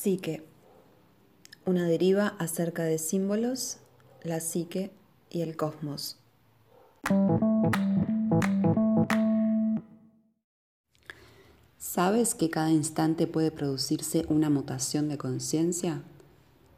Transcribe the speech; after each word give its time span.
Psique. 0.00 0.44
Una 1.66 1.88
deriva 1.88 2.28
acerca 2.38 2.84
de 2.84 2.98
símbolos, 2.98 3.78
la 4.22 4.38
psique 4.38 4.92
y 5.28 5.40
el 5.40 5.56
cosmos. 5.56 6.18
¿Sabes 11.78 12.36
que 12.36 12.48
cada 12.48 12.70
instante 12.70 13.26
puede 13.26 13.50
producirse 13.50 14.24
una 14.28 14.50
mutación 14.50 15.08
de 15.08 15.18
conciencia? 15.18 16.02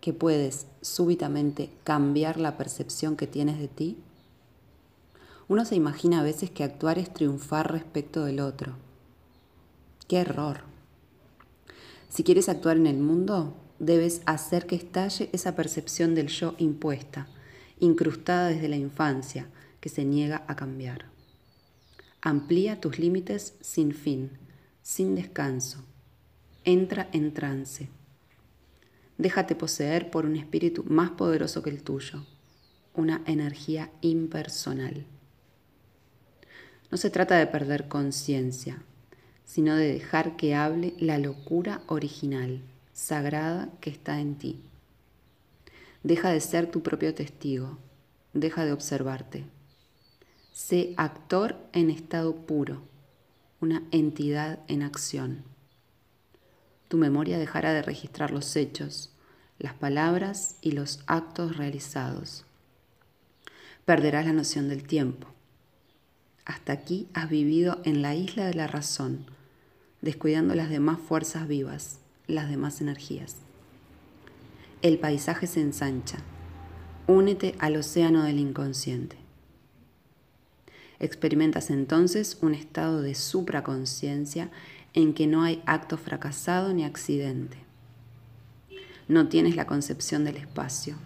¿Que 0.00 0.14
puedes 0.14 0.66
súbitamente 0.80 1.68
cambiar 1.84 2.40
la 2.40 2.56
percepción 2.56 3.18
que 3.18 3.26
tienes 3.26 3.58
de 3.58 3.68
ti? 3.68 3.98
Uno 5.46 5.66
se 5.66 5.74
imagina 5.74 6.20
a 6.20 6.24
veces 6.24 6.50
que 6.50 6.64
actuar 6.64 6.98
es 6.98 7.12
triunfar 7.12 7.70
respecto 7.70 8.24
del 8.24 8.40
otro. 8.40 8.76
¡Qué 10.08 10.20
error! 10.20 10.69
Si 12.10 12.24
quieres 12.24 12.48
actuar 12.48 12.76
en 12.76 12.88
el 12.88 12.98
mundo, 12.98 13.56
debes 13.78 14.20
hacer 14.26 14.66
que 14.66 14.74
estalle 14.74 15.30
esa 15.32 15.54
percepción 15.54 16.16
del 16.16 16.26
yo 16.26 16.56
impuesta, 16.58 17.28
incrustada 17.78 18.48
desde 18.48 18.68
la 18.68 18.76
infancia, 18.76 19.46
que 19.80 19.88
se 19.88 20.04
niega 20.04 20.44
a 20.48 20.56
cambiar. 20.56 21.06
Amplía 22.20 22.80
tus 22.80 22.98
límites 22.98 23.54
sin 23.60 23.94
fin, 23.94 24.32
sin 24.82 25.14
descanso. 25.14 25.84
Entra 26.64 27.08
en 27.12 27.32
trance. 27.32 27.88
Déjate 29.16 29.54
poseer 29.54 30.10
por 30.10 30.26
un 30.26 30.36
espíritu 30.36 30.84
más 30.84 31.10
poderoso 31.10 31.62
que 31.62 31.70
el 31.70 31.82
tuyo, 31.82 32.26
una 32.92 33.22
energía 33.24 33.90
impersonal. 34.00 35.06
No 36.90 36.98
se 36.98 37.08
trata 37.08 37.36
de 37.36 37.46
perder 37.46 37.86
conciencia, 37.86 38.82
sino 39.52 39.74
de 39.74 39.92
dejar 39.92 40.36
que 40.36 40.54
hable 40.54 40.94
la 41.00 41.18
locura 41.18 41.82
original, 41.88 42.60
sagrada 42.92 43.68
que 43.80 43.90
está 43.90 44.20
en 44.20 44.36
ti. 44.36 44.60
Deja 46.04 46.30
de 46.30 46.40
ser 46.40 46.70
tu 46.70 46.84
propio 46.84 47.12
testigo, 47.16 47.76
deja 48.32 48.64
de 48.64 48.72
observarte. 48.72 49.44
Sé 50.52 50.94
actor 50.96 51.56
en 51.72 51.90
estado 51.90 52.36
puro, 52.36 52.82
una 53.60 53.82
entidad 53.90 54.60
en 54.68 54.84
acción. 54.84 55.42
Tu 56.86 56.96
memoria 56.96 57.36
dejará 57.36 57.72
de 57.72 57.82
registrar 57.82 58.30
los 58.30 58.54
hechos, 58.54 59.10
las 59.58 59.74
palabras 59.74 60.58
y 60.60 60.72
los 60.72 61.00
actos 61.08 61.56
realizados. 61.56 62.44
Perderás 63.84 64.26
la 64.26 64.32
noción 64.32 64.68
del 64.68 64.84
tiempo. 64.84 65.26
Hasta 66.44 66.72
aquí 66.72 67.08
has 67.14 67.28
vivido 67.28 67.80
en 67.82 68.00
la 68.00 68.14
isla 68.14 68.46
de 68.46 68.54
la 68.54 68.68
razón, 68.68 69.26
descuidando 70.02 70.54
las 70.54 70.70
demás 70.70 70.98
fuerzas 70.98 71.46
vivas, 71.46 71.98
las 72.26 72.48
demás 72.48 72.80
energías. 72.80 73.36
El 74.82 74.98
paisaje 74.98 75.46
se 75.46 75.60
ensancha. 75.60 76.18
Únete 77.06 77.54
al 77.58 77.76
océano 77.76 78.22
del 78.22 78.38
inconsciente. 78.38 79.16
Experimentas 80.98 81.70
entonces 81.70 82.38
un 82.40 82.54
estado 82.54 83.02
de 83.02 83.14
supraconciencia 83.14 84.50
en 84.94 85.14
que 85.14 85.26
no 85.26 85.42
hay 85.42 85.62
acto 85.66 85.96
fracasado 85.96 86.72
ni 86.72 86.84
accidente. 86.84 87.58
No 89.08 89.28
tienes 89.28 89.56
la 89.56 89.66
concepción 89.66 90.24
del 90.24 90.36
espacio, 90.36 90.96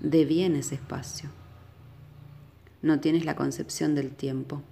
devienes 0.00 0.72
espacio. 0.72 1.30
No 2.80 3.00
tienes 3.00 3.24
la 3.24 3.34
concepción 3.34 3.94
del 3.94 4.10
tiempo, 4.10 4.62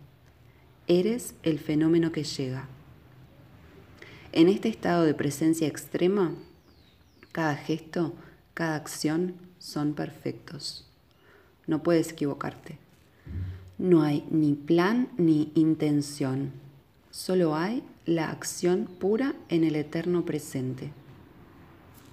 eres 0.86 1.34
el 1.42 1.58
fenómeno 1.58 2.12
que 2.12 2.24
llega 2.24 2.68
en 4.32 4.48
este 4.48 4.68
estado 4.68 5.04
de 5.04 5.14
presencia 5.14 5.68
extrema, 5.68 6.34
cada 7.32 7.54
gesto, 7.54 8.14
cada 8.54 8.76
acción 8.76 9.34
son 9.58 9.92
perfectos. 9.92 10.88
No 11.66 11.82
puedes 11.82 12.12
equivocarte. 12.12 12.78
No 13.78 14.02
hay 14.02 14.26
ni 14.30 14.54
plan 14.54 15.08
ni 15.18 15.52
intención. 15.54 16.52
Solo 17.10 17.54
hay 17.54 17.82
la 18.06 18.30
acción 18.30 18.88
pura 18.98 19.34
en 19.50 19.64
el 19.64 19.76
eterno 19.76 20.24
presente. 20.24 20.92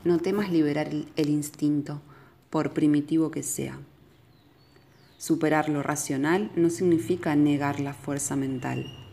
No 0.04 0.20
temas 0.20 0.52
liberar 0.52 0.90
el 0.90 1.30
instinto, 1.30 2.02
por 2.50 2.74
primitivo 2.74 3.32
que 3.32 3.44
sea. 3.44 3.80
Superar 5.18 5.70
lo 5.70 5.84
racional 5.84 6.52
no 6.56 6.70
significa 6.70 7.36
negar 7.36 7.80
la 7.80 7.94
fuerza 7.94 8.36
mental 8.36 9.09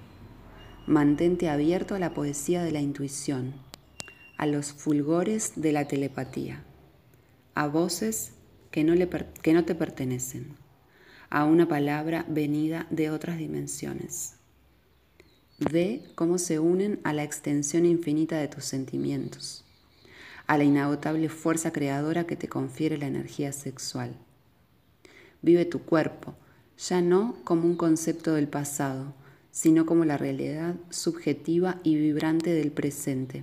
Mantente 0.87 1.49
abierto 1.49 1.97
a 1.97 1.99
la 1.99 2.15
poesía 2.15 2.63
de 2.63 2.71
la 2.71 2.81
intuición, 2.81 3.55
a 4.37 4.47
los 4.47 4.73
fulgores 4.73 5.55
de 5.57 5.73
la 5.73 5.89
telepatía, 5.89 6.63
a 7.57 7.67
voces 7.67 8.35
que 8.71 8.85
no, 8.85 9.65
te 9.65 9.75
pertenecen, 9.75 10.55
a 11.29 11.45
una 11.45 11.67
palabra 11.67 12.25
venida 12.29 12.87
de 12.91 13.11
otras 13.11 13.37
dimensiones. 13.37 14.35
Ve 15.59 16.05
cómo 16.15 16.39
se 16.39 16.61
unen 16.61 17.01
a 17.03 17.13
la 17.13 17.25
extensión 17.25 17.85
infinita 17.85 18.37
de 18.37 18.47
tus 18.47 18.65
sentimientos, 18.65 19.65
a 20.47 20.57
la 20.57 20.63
inagotable 20.63 21.29
fuerza 21.29 21.73
creadora 21.73 22.29
que 22.29 22.37
te 22.37 22.49
confiere 22.49 22.97
la 22.97 23.09
energía 23.09 23.51
sexual. 23.51 24.15
Vive 25.43 25.65
tu 25.65 25.81
cuerpo, 25.81 26.37
ya 26.79 27.01
no 27.01 27.39
como 27.43 27.65
un 27.65 27.75
concepto 27.75 28.35
del 28.35 28.47
pasado, 28.47 29.15
sino 29.56 29.87
como 29.87 30.05
la 30.05 30.19
realidad 30.19 30.75
subjetiva 30.91 31.81
y 31.83 31.97
vibrante 31.97 32.53
del 32.53 32.71
presente. 32.71 33.43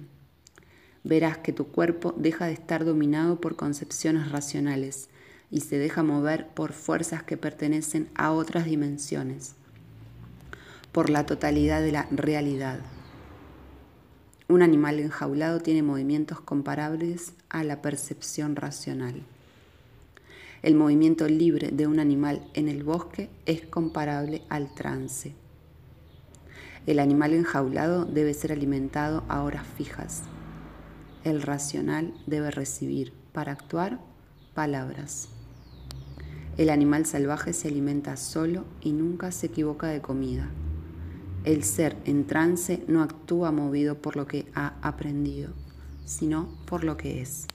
Verás 1.03 1.39
que 1.39 1.53
tu 1.53 1.69
cuerpo 1.69 2.13
deja 2.15 2.45
de 2.45 2.53
estar 2.53 2.85
dominado 2.85 3.41
por 3.41 3.55
concepciones 3.55 4.31
racionales 4.31 5.09
y 5.49 5.61
se 5.61 5.79
deja 5.79 6.03
mover 6.03 6.49
por 6.49 6.73
fuerzas 6.73 7.23
que 7.23 7.35
pertenecen 7.35 8.09
a 8.13 8.31
otras 8.31 8.65
dimensiones, 8.65 9.55
por 10.91 11.09
la 11.09 11.25
totalidad 11.25 11.81
de 11.81 11.93
la 11.93 12.07
realidad. 12.11 12.79
Un 14.47 14.61
animal 14.61 14.99
enjaulado 14.99 15.61
tiene 15.61 15.81
movimientos 15.81 16.39
comparables 16.39 17.33
a 17.49 17.63
la 17.63 17.81
percepción 17.81 18.55
racional. 18.55 19.23
El 20.61 20.75
movimiento 20.75 21.27
libre 21.27 21.71
de 21.71 21.87
un 21.87 21.99
animal 21.99 22.47
en 22.53 22.67
el 22.67 22.83
bosque 22.83 23.31
es 23.47 23.65
comparable 23.65 24.43
al 24.49 24.75
trance. 24.75 25.33
El 26.85 26.99
animal 26.99 27.33
enjaulado 27.33 28.03
debe 28.03 28.33
ser 28.33 28.51
alimentado 28.51 29.23
a 29.29 29.41
horas 29.43 29.65
fijas. 29.77 30.23
El 31.23 31.41
racional 31.41 32.13
debe 32.27 32.51
recibir, 32.51 33.13
para 33.31 33.53
actuar, 33.53 33.99
palabras. 34.53 35.29
El 36.57 36.69
animal 36.69 37.05
salvaje 37.05 37.53
se 37.53 37.69
alimenta 37.69 38.17
solo 38.17 38.65
y 38.81 38.91
nunca 38.91 39.31
se 39.31 39.47
equivoca 39.47 39.87
de 39.87 40.01
comida. 40.01 40.49
El 41.45 41.63
ser 41.63 41.95
en 42.05 42.27
trance 42.27 42.83
no 42.87 43.01
actúa 43.01 43.51
movido 43.51 44.01
por 44.01 44.17
lo 44.17 44.27
que 44.27 44.45
ha 44.53 44.73
aprendido, 44.81 45.53
sino 46.05 46.49
por 46.65 46.83
lo 46.83 46.97
que 46.97 47.21
es. 47.21 47.47